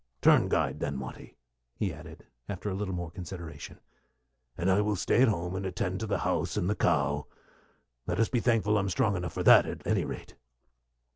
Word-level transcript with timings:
Turn 0.23 0.49
guide, 0.49 0.79
then, 0.79 0.99
Watty," 0.99 1.35
he 1.77 1.93
added, 1.93 2.25
after 2.49 2.71
a 2.71 2.73
little 2.73 2.95
more 2.95 3.11
consideration, 3.11 3.77
"and 4.57 4.71
I 4.71 4.81
will 4.81 4.95
stay 4.95 5.21
at 5.21 5.27
home 5.27 5.53
and 5.55 5.63
attend 5.63 5.99
to 5.99 6.07
the 6.07 6.17
house 6.25 6.57
and 6.57 6.67
the 6.67 6.73
cow. 6.73 7.27
Let 8.07 8.19
us 8.19 8.27
be 8.27 8.39
thankful 8.39 8.79
I'm 8.79 8.89
strong 8.89 9.15
enough 9.15 9.33
for 9.33 9.43
that, 9.43 9.67
at 9.67 9.85
any 9.85 10.03
rate." 10.03 10.33